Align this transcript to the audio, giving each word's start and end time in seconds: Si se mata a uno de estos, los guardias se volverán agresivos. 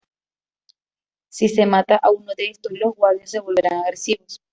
Si 1.29 1.47
se 1.47 1.67
mata 1.67 1.95
a 1.95 2.09
uno 2.09 2.31
de 2.35 2.49
estos, 2.49 2.71
los 2.73 2.95
guardias 2.95 3.29
se 3.29 3.39
volverán 3.39 3.83
agresivos. 3.83 4.41